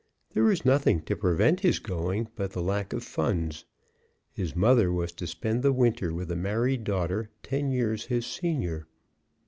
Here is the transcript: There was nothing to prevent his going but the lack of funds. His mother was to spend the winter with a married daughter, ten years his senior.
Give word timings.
There 0.33 0.45
was 0.45 0.65
nothing 0.65 1.01
to 1.03 1.15
prevent 1.15 1.59
his 1.59 1.77
going 1.77 2.27
but 2.35 2.53
the 2.53 2.63
lack 2.63 2.91
of 2.91 3.03
funds. 3.03 3.65
His 4.31 4.55
mother 4.55 4.91
was 4.91 5.11
to 5.11 5.27
spend 5.27 5.61
the 5.61 5.71
winter 5.71 6.11
with 6.11 6.31
a 6.31 6.35
married 6.35 6.83
daughter, 6.85 7.29
ten 7.43 7.69
years 7.69 8.05
his 8.07 8.25
senior. 8.25 8.87